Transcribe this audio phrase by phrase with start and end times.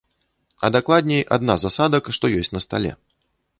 [0.67, 2.91] А дакладней, адна з асадак, што ёсць на стале.